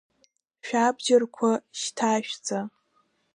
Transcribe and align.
Шәабџьарқәа 0.65 1.51
шьҭашәҵа! 1.79 2.59